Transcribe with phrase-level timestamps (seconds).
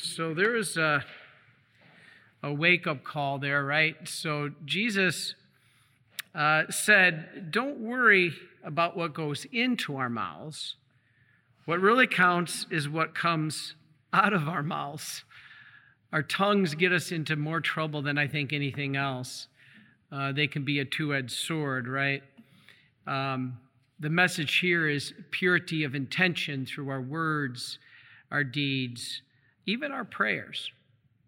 [0.00, 1.04] So there is a,
[2.42, 3.96] a wake up call there, right?
[4.06, 5.34] So Jesus
[6.34, 8.32] uh, said, Don't worry
[8.62, 10.76] about what goes into our mouths.
[11.64, 13.74] What really counts is what comes
[14.12, 15.24] out of our mouths.
[16.12, 19.48] Our tongues get us into more trouble than I think anything else.
[20.10, 22.22] Uh, they can be a two edged sword, right?
[23.06, 23.58] Um,
[24.00, 27.78] the message here is purity of intention through our words,
[28.30, 29.22] our deeds,
[29.68, 30.72] even our prayers.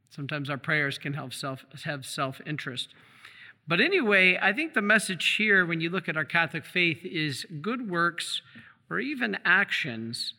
[0.09, 2.89] Sometimes our prayers can have self, have self interest.
[3.69, 7.47] But anyway, I think the message here, when you look at our Catholic faith, is
[7.61, 8.43] good works
[8.89, 10.35] or even actions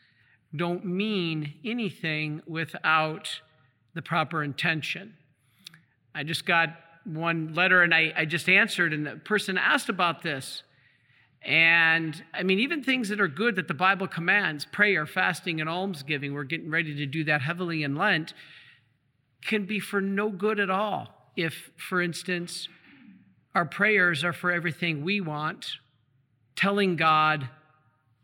[0.54, 3.42] don't mean anything without
[3.94, 5.14] the proper intention.
[6.14, 6.76] I just got
[7.06, 10.64] one letter and I, I just answered, and the person asked about this.
[11.44, 15.70] And I mean, even things that are good that the Bible commands, prayer, fasting, and
[15.70, 18.34] almsgiving, we're getting ready to do that heavily in Lent,
[19.44, 21.32] can be for no good at all.
[21.36, 22.68] If, for instance,
[23.56, 25.78] our prayers are for everything we want,
[26.56, 27.50] telling God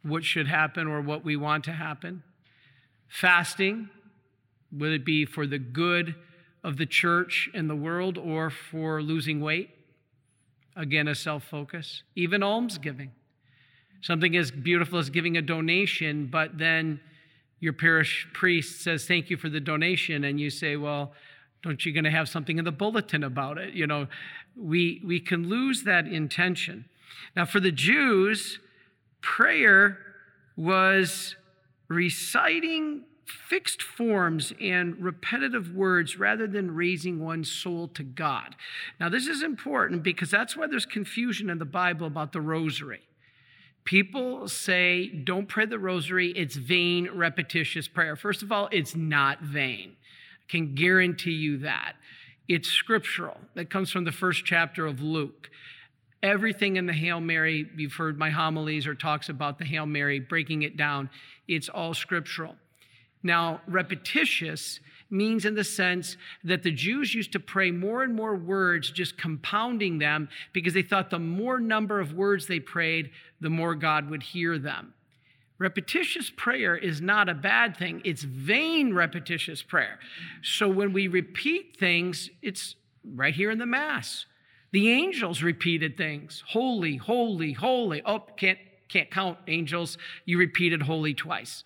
[0.03, 2.23] what should happen or what we want to happen.
[3.07, 3.89] Fasting,
[4.71, 6.15] would it be for the good
[6.63, 9.69] of the church and the world or for losing weight?
[10.77, 12.03] Again, a self focus.
[12.15, 13.11] Even almsgiving.
[14.01, 16.99] Something as beautiful as giving a donation, but then
[17.59, 20.23] your parish priest says, Thank you for the donation.
[20.23, 21.13] And you say, Well,
[21.63, 23.73] don't you going to have something in the bulletin about it?
[23.73, 24.07] You know,
[24.55, 26.85] we, we can lose that intention.
[27.35, 28.59] Now, for the Jews,
[29.21, 29.97] prayer
[30.55, 31.35] was
[31.87, 38.55] reciting fixed forms and repetitive words rather than raising one's soul to God.
[38.99, 43.01] Now, this is important because that's why there's confusion in the Bible about the rosary.
[43.83, 48.15] People say, don't pray the rosary, it's vain, repetitious prayer.
[48.15, 49.95] First of all, it's not vain.
[50.41, 51.93] I can guarantee you that.
[52.49, 53.37] It's scriptural.
[53.55, 55.49] That comes from the first chapter of Luke.
[56.23, 60.19] Everything in the Hail Mary, you've heard my homilies or talks about the Hail Mary,
[60.19, 61.09] breaking it down,
[61.47, 62.55] it's all scriptural.
[63.23, 64.79] Now, repetitious
[65.09, 69.17] means in the sense that the Jews used to pray more and more words, just
[69.17, 74.09] compounding them, because they thought the more number of words they prayed, the more God
[74.09, 74.93] would hear them.
[75.59, 79.97] Repetitious prayer is not a bad thing, it's vain repetitious prayer.
[80.43, 82.75] So when we repeat things, it's
[83.15, 84.25] right here in the Mass.
[84.71, 88.01] The angels repeated things holy, holy, holy.
[88.05, 89.97] Oh, can't, can't count angels.
[90.25, 91.63] You repeated holy twice.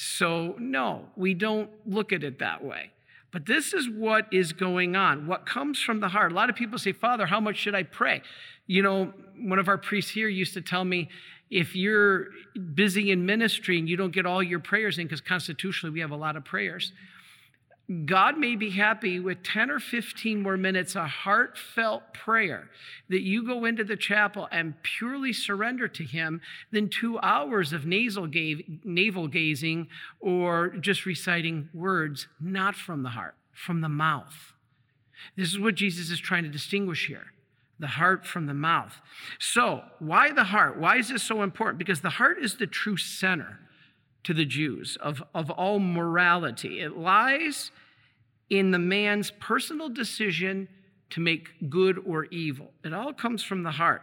[0.00, 2.92] So, no, we don't look at it that way.
[3.32, 6.30] But this is what is going on, what comes from the heart.
[6.30, 8.22] A lot of people say, Father, how much should I pray?
[8.68, 11.08] You know, one of our priests here used to tell me,
[11.50, 12.28] if you're
[12.74, 16.12] busy in ministry and you don't get all your prayers in, because constitutionally we have
[16.12, 16.92] a lot of prayers,
[18.04, 22.68] God may be happy with 10 or 15 more minutes of heartfelt prayer
[23.08, 27.86] that you go into the chapel and purely surrender to Him than two hours of
[27.86, 28.28] nasal
[28.84, 29.88] navel gazing
[30.20, 34.52] or just reciting words not from the heart, from the mouth.
[35.34, 37.32] This is what Jesus is trying to distinguish here
[37.80, 39.00] the heart from the mouth.
[39.38, 40.78] So, why the heart?
[40.78, 41.78] Why is this so important?
[41.78, 43.60] Because the heart is the true center
[44.24, 46.80] to the Jews of, of all morality.
[46.80, 47.70] It lies
[48.50, 50.68] in the man's personal decision
[51.10, 52.72] to make good or evil.
[52.84, 54.02] It all comes from the heart.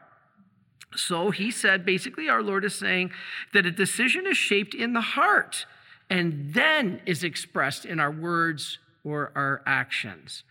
[0.96, 3.12] So he said, basically, our Lord is saying
[3.54, 5.66] that a decision is shaped in the heart
[6.10, 10.44] and then is expressed in our words or our actions.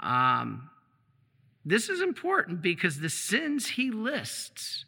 [0.00, 0.70] Um,
[1.64, 4.84] this is important because the sins he lists,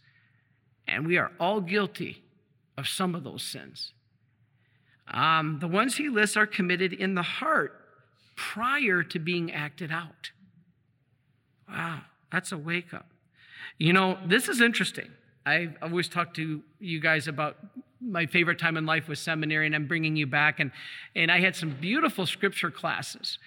[0.86, 2.22] and we are all guilty
[2.76, 3.92] of some of those sins.
[5.08, 7.80] Um, the ones he lists are committed in the heart
[8.34, 10.30] prior to being acted out.
[11.68, 13.06] Wow, that's a wake up.
[13.78, 15.10] You know, this is interesting.
[15.44, 17.56] I've always talked to you guys about
[18.00, 20.60] my favorite time in life was seminary, and I'm bringing you back.
[20.60, 20.70] And,
[21.14, 23.38] and I had some beautiful scripture classes.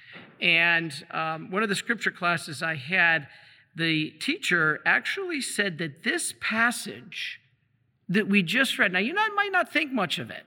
[0.42, 3.28] And um, one of the scripture classes I had,
[3.75, 7.39] the teacher actually said that this passage
[8.07, 10.44] that we just read, now you might not think much of it,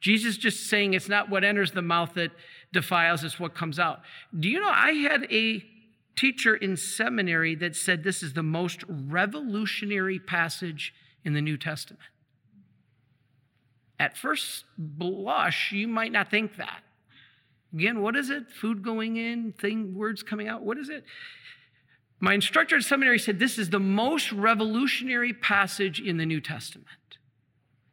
[0.00, 2.30] Jesus just saying it's not what enters the mouth that
[2.72, 4.00] defiles, it's what comes out.
[4.38, 5.64] Do you know I had a
[6.16, 12.02] teacher in seminary that said this is the most revolutionary passage in the New Testament?
[13.98, 16.82] At first blush, you might not think that.
[17.74, 18.50] Again, what is it?
[18.50, 20.62] Food going in, thing, words coming out.
[20.62, 21.04] What is it?
[22.20, 26.88] My instructor at seminary said this is the most revolutionary passage in the New Testament.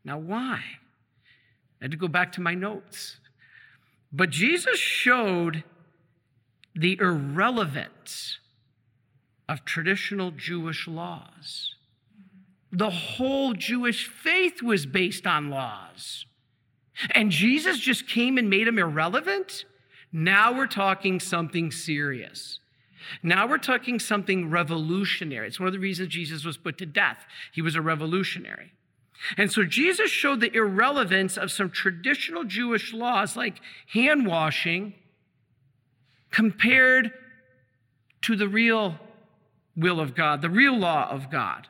[0.04, 0.62] Now, why?
[1.82, 3.18] I had to go back to my notes.
[4.12, 5.64] But Jesus showed
[6.74, 8.40] the irrelevance
[9.48, 11.76] of traditional Jewish laws.
[12.72, 16.26] The whole Jewish faith was based on laws.
[17.12, 19.66] And Jesus just came and made them irrelevant?
[20.12, 22.60] Now we're talking something serious.
[23.22, 25.48] Now we're talking something revolutionary.
[25.48, 27.26] It's one of the reasons Jesus was put to death.
[27.54, 28.72] He was a revolutionary.
[29.38, 34.94] And so Jesus showed the irrelevance of some traditional Jewish laws like hand washing
[36.32, 37.12] compared
[38.22, 39.00] to the real
[39.76, 41.68] will of God, the real law of God.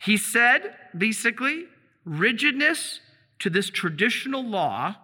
[0.00, 1.66] He said, basically,
[2.04, 3.00] rigidness
[3.40, 4.96] to this traditional law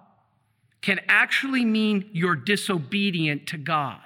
[0.82, 3.98] can actually mean you're disobedient to God.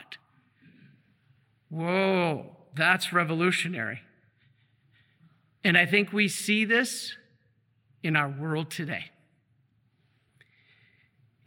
[1.70, 4.00] Whoa, that's revolutionary.
[5.64, 7.16] And I think we see this
[8.02, 9.10] in our world today.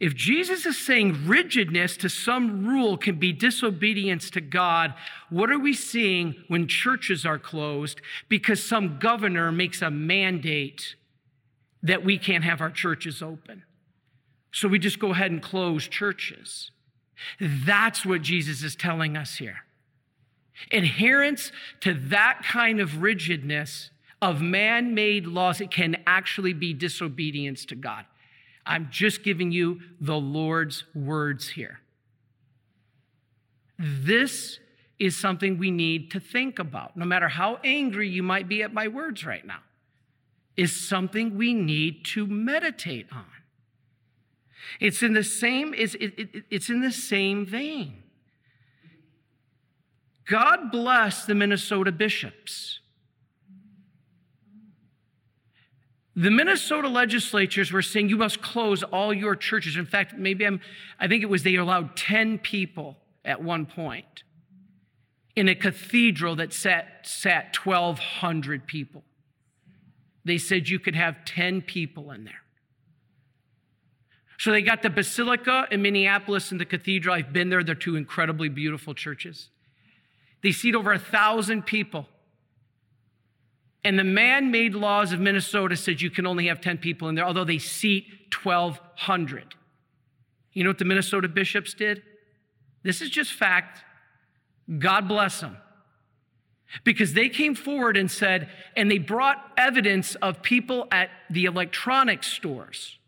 [0.02, 4.94] If Jesus is saying rigidness to some rule can be disobedience to God,
[5.30, 10.96] what are we seeing when churches are closed because some governor makes a mandate
[11.84, 13.62] that we can't have our churches open?
[14.50, 16.72] So we just go ahead and close churches.
[17.40, 19.58] That's what Jesus is telling us here.
[20.72, 23.90] Adherence to that kind of rigidness
[24.22, 28.06] of man made laws, it can actually be disobedience to God.
[28.64, 31.80] I'm just giving you the Lord's words here.
[33.78, 34.60] This
[35.00, 38.72] is something we need to think about, no matter how angry you might be at
[38.72, 39.58] my words right now,
[40.56, 43.24] is something we need to meditate on.
[44.78, 48.04] It's in the same, it's, it, it, it's in the same vein.
[50.26, 52.78] God bless the Minnesota bishops.
[56.14, 59.76] The Minnesota legislatures were saying you must close all your churches.
[59.76, 60.60] In fact, maybe I'm,
[61.00, 64.24] I think it was they allowed 10 people at one point
[65.34, 69.02] in a cathedral that sat, sat 1,200 people.
[70.24, 72.42] They said you could have 10 people in there.
[74.38, 77.14] So they got the Basilica in Minneapolis and the cathedral.
[77.14, 79.48] I've been there, they're two incredibly beautiful churches.
[80.42, 82.08] They seat over a thousand people.
[83.84, 87.14] And the man made laws of Minnesota said you can only have 10 people in
[87.14, 88.06] there, although they seat
[88.42, 89.54] 1,200.
[90.52, 92.02] You know what the Minnesota bishops did?
[92.82, 93.82] This is just fact.
[94.78, 95.56] God bless them.
[96.84, 102.28] Because they came forward and said, and they brought evidence of people at the electronics
[102.28, 102.98] stores.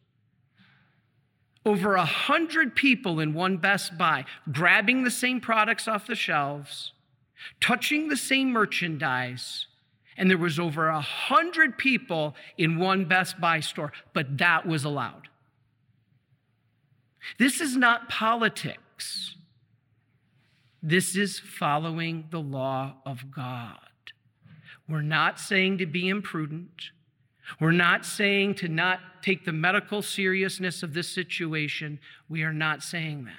[1.65, 6.93] Over a hundred people in one Best Buy grabbing the same products off the shelves,
[7.59, 9.67] touching the same merchandise,
[10.17, 14.85] and there was over a hundred people in one Best Buy store, but that was
[14.85, 15.29] allowed.
[17.39, 19.37] This is not politics.
[20.83, 23.79] This is following the law of God.
[24.89, 26.91] We're not saying to be imprudent.
[27.61, 31.99] We're not saying to not take the medical seriousness of this situation.
[32.29, 33.35] We are not saying that.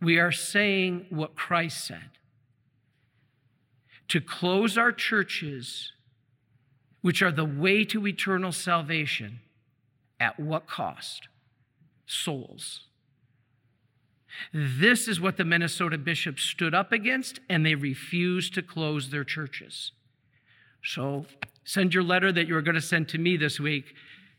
[0.00, 2.10] We are saying what Christ said
[4.16, 5.92] to close our churches,
[7.02, 9.40] which are the way to eternal salvation,
[10.18, 11.28] at what cost?
[12.06, 12.84] Souls.
[14.54, 19.22] This is what the Minnesota bishops stood up against, and they refused to close their
[19.22, 19.92] churches.
[20.82, 21.26] So,
[21.62, 23.92] send your letter that you're going to send to me this week.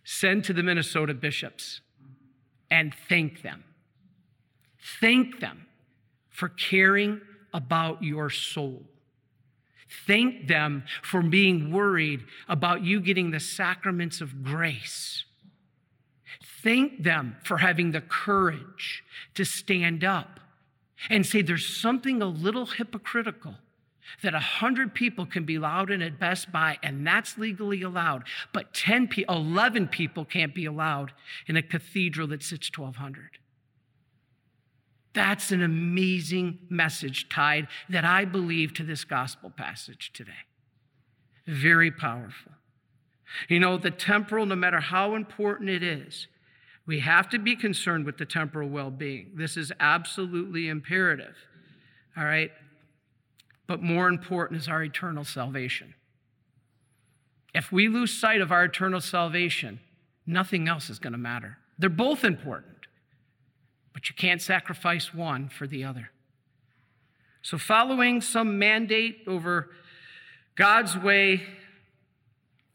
[0.04, 1.82] Send to the Minnesota bishops
[2.72, 3.64] and thank them.
[5.00, 5.68] Thank them
[6.32, 7.22] for caring
[7.54, 8.82] about your soul.
[10.06, 15.24] Thank them for being worried about you getting the sacraments of grace.
[16.64, 19.04] Thank them for having the courage
[19.36, 20.40] to stand up
[21.10, 23.56] and say there's something a little hypocritical
[24.24, 28.74] that 100 people can be allowed in at Best Buy, and that's legally allowed, but
[28.74, 31.12] 10 pe- 11 people can't be allowed
[31.48, 33.38] in a cathedral that sits 1,200.
[35.18, 40.46] That's an amazing message tied that I believe to this gospel passage today.
[41.48, 42.52] Very powerful.
[43.50, 46.28] You know, the temporal, no matter how important it is,
[46.86, 49.32] we have to be concerned with the temporal well being.
[49.34, 51.36] This is absolutely imperative.
[52.16, 52.52] All right?
[53.66, 55.96] But more important is our eternal salvation.
[57.56, 59.80] If we lose sight of our eternal salvation,
[60.28, 61.58] nothing else is going to matter.
[61.80, 62.77] They're both important.
[63.98, 66.12] But you can't sacrifice one for the other.
[67.42, 69.72] So, following some mandate over
[70.56, 71.42] God's way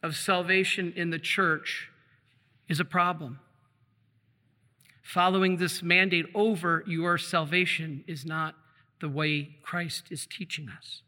[0.03, 1.91] of salvation in the church
[2.69, 3.39] is a problem.
[5.01, 8.57] Following this mandate over your salvation is not
[9.01, 11.03] the way Christ is teaching us.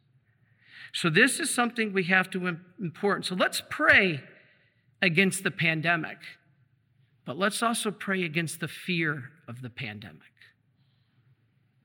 [0.92, 3.26] So, this is something we have to important.
[3.26, 4.22] So, let's pray
[5.02, 6.18] against the pandemic,
[7.24, 10.20] but let's also pray against the fear of the pandemic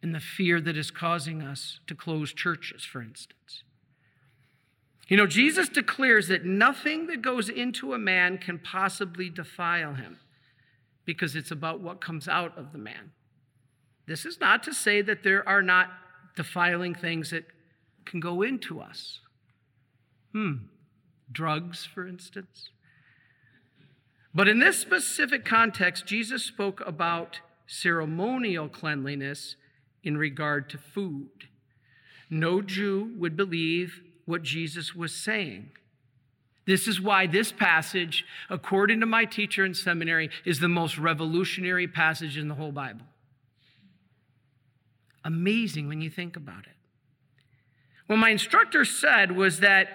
[0.01, 3.63] and the fear that is causing us to close churches, for instance.
[5.07, 10.19] You know, Jesus declares that nothing that goes into a man can possibly defile him
[11.03, 13.11] because it's about what comes out of the man.
[14.05, 15.89] This is not to say that there are not
[16.35, 17.45] defiling things that
[18.05, 19.19] can go into us.
[20.31, 20.53] Hmm,
[21.31, 22.69] drugs, for instance.
[24.33, 29.55] But in this specific context, Jesus spoke about ceremonial cleanliness
[30.03, 31.47] in regard to food.
[32.29, 35.71] No Jew would believe what Jesus was saying.
[36.65, 41.87] This is why this passage, according to my teacher in seminary, is the most revolutionary
[41.87, 43.05] passage in the whole Bible.
[45.25, 46.75] Amazing when you think about it.
[48.05, 49.87] What my instructor said was that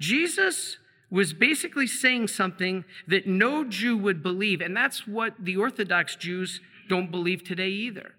[0.00, 0.78] Jesus
[1.12, 6.58] was basically saying something that no Jew would believe, and that's what the Orthodox Jews
[6.88, 8.14] don't believe today either.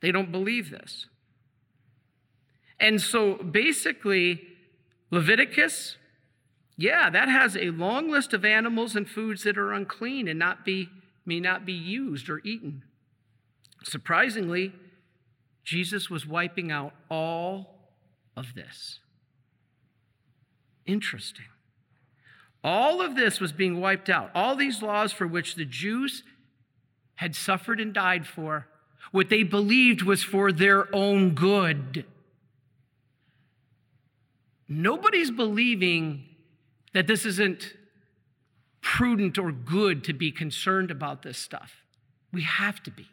[0.00, 1.06] They don't believe this.
[2.78, 4.42] And so basically,
[5.10, 5.96] Leviticus,
[6.76, 10.64] yeah, that has a long list of animals and foods that are unclean and not
[10.64, 10.88] be,
[11.26, 12.84] may not be used or eaten.
[13.82, 14.72] Surprisingly,
[15.64, 17.90] Jesus was wiping out all
[18.36, 19.00] of this.
[20.88, 21.44] Interesting.
[22.64, 24.30] All of this was being wiped out.
[24.34, 26.24] All these laws for which the Jews
[27.16, 28.66] had suffered and died for,
[29.12, 32.04] what they believed was for their own good.
[34.66, 36.24] Nobody's believing
[36.94, 37.74] that this isn't
[38.80, 41.82] prudent or good to be concerned about this stuff.
[42.32, 43.08] We have to be.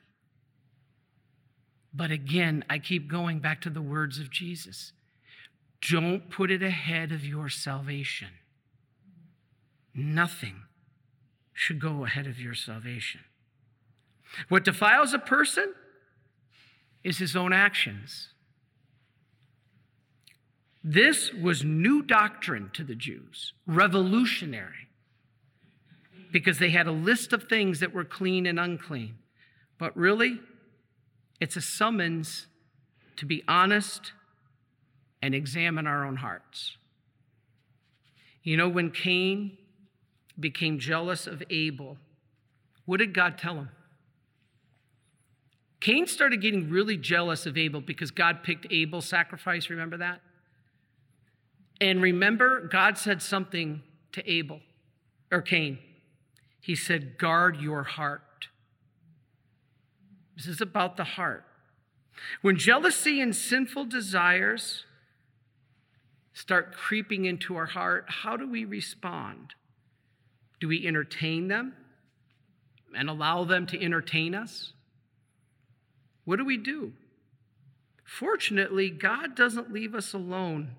[1.94, 4.94] But again, I keep going back to the words of Jesus
[5.90, 8.30] don't put it ahead of your salvation.
[9.94, 10.64] Nothing
[11.54, 13.22] should go ahead of your salvation.
[14.50, 15.74] What defiles a person
[17.04, 18.30] is his own actions.
[20.84, 24.90] This was new doctrine to the Jews, revolutionary,
[26.32, 29.16] because they had a list of things that were clean and unclean.
[29.78, 30.40] But really,
[31.40, 32.48] it's a summons
[33.18, 34.12] to be honest
[35.22, 36.78] and examine our own hearts.
[38.44, 39.58] You know, when Cain
[40.40, 41.98] became jealous of Abel,
[42.86, 43.70] what did God tell him?
[45.80, 49.70] Cain started getting really jealous of Abel because God picked Abel's sacrifice.
[49.70, 50.22] Remember that?
[51.82, 53.82] And remember, God said something
[54.14, 54.62] to Abel
[55.32, 55.78] or Cain.
[56.62, 58.48] He said, Guard your heart.
[60.36, 61.46] This is about the heart.
[62.42, 64.86] When jealousy and sinful desires
[66.36, 69.56] start creeping into our heart, how do we respond?
[70.60, 71.74] Do we entertain them
[72.96, 74.74] and allow them to entertain us?
[76.26, 76.92] What do we do?
[78.04, 80.76] Fortunately, God doesn't leave us alone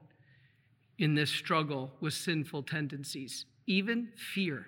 [0.99, 4.67] in this struggle with sinful tendencies, even fear.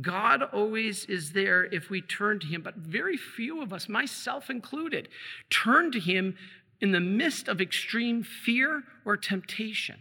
[0.00, 4.48] God always is there if we turn to Him, but very few of us, myself
[4.48, 5.08] included,
[5.50, 6.36] turn to Him
[6.82, 10.00] in the midst of extreme fear or temptation.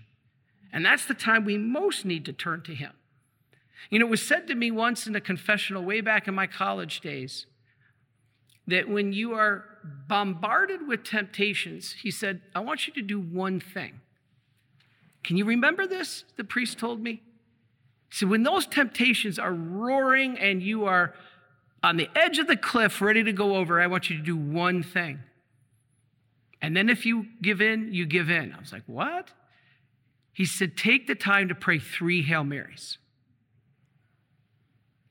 [0.74, 2.94] And that's the time we most need to turn to Him.
[3.92, 6.48] You know, it was said to me once in a confessional way back in my
[6.48, 7.46] college days
[8.66, 9.64] that when you are
[10.08, 14.02] bombarded with temptations, he said, I want you to do one thing.
[15.24, 16.26] Can you remember this?
[16.36, 17.22] The priest told me.
[18.10, 21.14] Said, when those temptations are roaring and you are
[21.84, 24.36] on the edge of the cliff ready to go over, I want you to do
[24.36, 25.20] one thing.
[26.62, 28.54] And then if you give in, you give in.
[28.54, 29.30] I was like, what?
[30.34, 32.98] He said, take the time to pray three Hail Marys.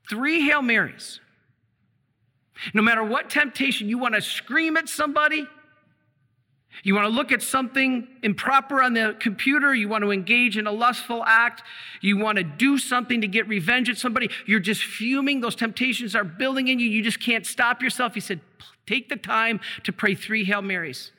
[0.09, 1.21] Three Hail Marys.
[2.75, 5.47] No matter what temptation, you want to scream at somebody,
[6.83, 10.66] you want to look at something improper on the computer, you want to engage in
[10.66, 11.62] a lustful act,
[12.00, 16.14] you want to do something to get revenge at somebody, you're just fuming, those temptations
[16.14, 18.14] are building in you, you just can't stop yourself.
[18.14, 18.40] He said,
[18.87, 21.12] Take the time to pray three Hail Marys.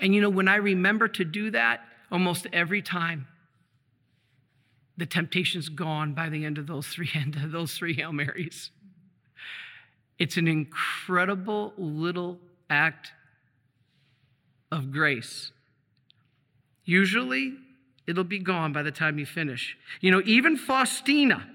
[0.00, 3.26] And you know, when I remember to do that, almost every time,
[4.96, 8.70] the temptation's gone by the end of those three, end of those three Hail Marys.
[10.18, 12.38] It's an incredible little
[12.70, 13.12] act
[14.70, 15.50] of grace.
[16.84, 17.54] Usually,
[18.06, 19.76] it'll be gone by the time you finish.
[20.00, 21.50] You know, even Faustina,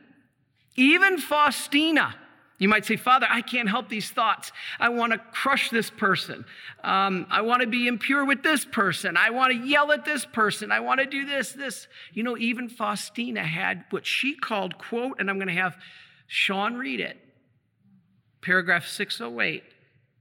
[0.75, 2.15] Even Faustina,
[2.59, 4.51] you might say, Father, I can't help these thoughts.
[4.79, 6.45] I want to crush this person.
[6.83, 9.15] Um, I want to be impure with this person.
[9.15, 10.69] I want to yell at this person.
[10.71, 11.87] I want to do this, this.
[12.13, 15.77] You know, even Faustina had what she called, quote, and I'm going to have
[16.27, 17.17] Sean read it,
[18.41, 19.63] paragraph 608.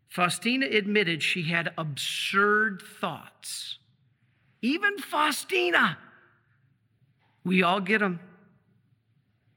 [0.08, 3.78] Faustina admitted she had absurd thoughts.
[4.62, 5.98] Even Faustina.
[7.44, 8.20] We all get them.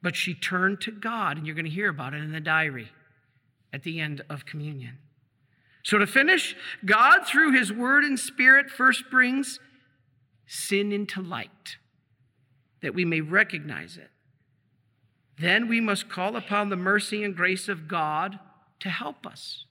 [0.02, 2.90] But she turned to God, and you're going to hear about it in the diary
[3.72, 4.98] at the end of communion.
[5.84, 6.56] So, to finish,
[6.86, 9.60] God, through his word and spirit, first brings
[10.46, 11.78] sin into light,
[12.82, 14.10] that we may recognize it.
[15.40, 18.38] Then we must call upon the mercy and grace of God
[18.80, 19.66] to help us.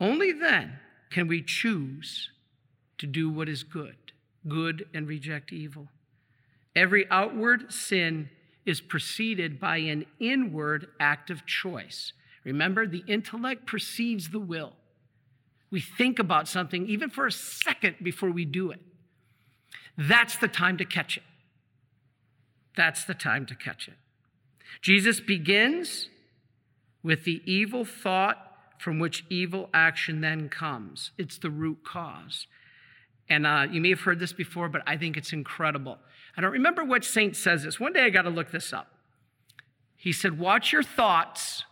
[0.00, 0.78] Only then
[1.10, 2.30] can we choose
[2.98, 3.96] to do what is good,
[4.48, 5.88] good and reject evil.
[6.76, 8.30] Every outward sin
[8.66, 12.12] is preceded by an inward act of choice.
[12.44, 14.72] Remember, the intellect precedes the will.
[15.70, 18.80] We think about something even for a second before we do it.
[19.96, 21.22] That's the time to catch it.
[22.76, 23.94] That's the time to catch it.
[24.80, 26.08] Jesus begins
[27.02, 28.38] with the evil thought
[28.78, 31.12] from which evil action then comes.
[31.16, 32.46] It's the root cause.
[33.28, 35.98] And uh, you may have heard this before, but I think it's incredible.
[36.36, 37.78] I don't remember what saint says this.
[37.78, 38.88] One day I got to look this up.
[39.96, 41.64] He said, Watch your thoughts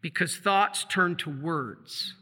[0.00, 2.14] because thoughts turn to words.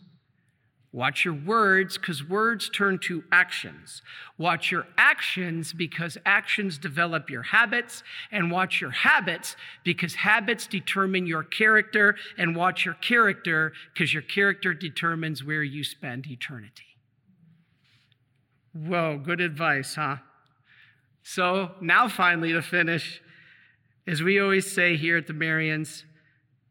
[0.92, 4.02] Watch your words because words turn to actions.
[4.36, 8.02] Watch your actions because actions develop your habits.
[8.30, 12.14] And watch your habits because habits determine your character.
[12.36, 16.98] And watch your character because your character determines where you spend eternity.
[18.74, 20.18] Whoa, good advice, huh?
[21.22, 23.22] So, now finally to finish,
[24.06, 26.02] as we always say here at the Marians,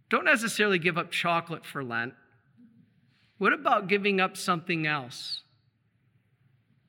[0.10, 2.13] don't necessarily give up chocolate for Lent.
[3.38, 5.42] What about giving up something else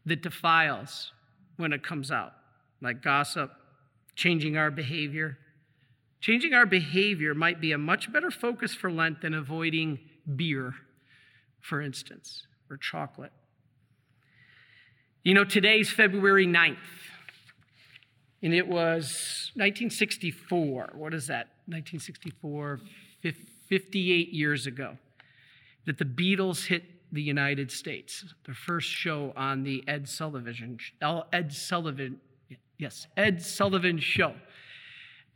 [0.05, 1.12] that defiles
[1.57, 2.33] when it comes out,
[2.81, 3.53] like gossip,
[4.16, 5.38] changing our behavior?
[6.20, 9.98] Changing our behavior might be a much better focus for Lent than avoiding
[10.37, 10.75] beer,
[11.61, 13.33] for instance, or chocolate.
[15.25, 16.77] You know, today's February 9th,
[18.42, 20.90] and it was 1964.
[20.94, 21.48] What is that?
[21.66, 22.81] 1964,
[23.68, 24.98] 58 years ago,
[25.87, 28.24] that the Beatles hit the United States.
[28.44, 32.20] Their first show on the Ed Sullivan, oh, Ed Sullivan,
[32.78, 34.35] yes, Ed Sullivan show.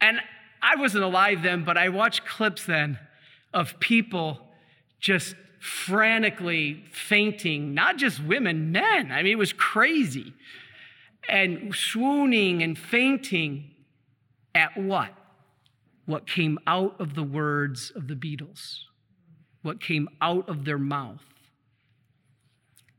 [0.00, 0.18] And
[0.60, 2.98] I wasn't alive then, but I watched clips then
[3.54, 4.40] of people
[4.98, 9.12] just frantically fainting, not just women, men.
[9.12, 10.32] I mean, it was crazy.
[11.28, 13.70] And swooning and fainting
[14.54, 15.12] at what?
[16.06, 18.78] What came out of the words of the Beatles,
[19.62, 21.24] what came out of their mouth.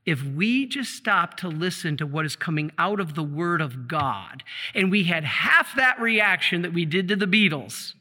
[0.06, 3.88] If we just stop to listen to what is coming out of the Word of
[3.88, 7.94] God, and we had half that reaction that we did to the Beatles,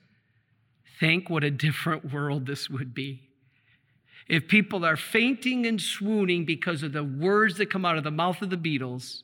[1.01, 3.23] think what a different world this would be.
[4.29, 8.11] If people are fainting and swooning because of the words that come out of the
[8.11, 9.23] mouth of the Beatles,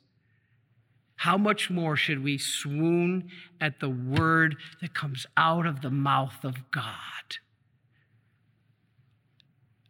[1.23, 3.31] how much more should we swoon
[3.61, 7.37] at the word that comes out of the mouth of God?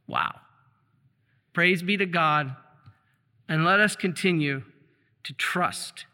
[0.06, 0.40] Wow.
[1.54, 2.54] Praise be to God,
[3.48, 4.62] and let us continue
[5.24, 6.04] to trust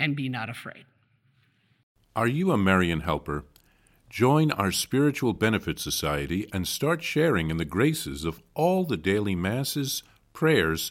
[0.00, 0.84] and be not afraid.
[2.16, 3.44] Are you a Marian helper?
[4.10, 9.36] Join our Spiritual Benefit Society and start sharing in the graces of all the daily
[9.36, 10.90] masses, prayers,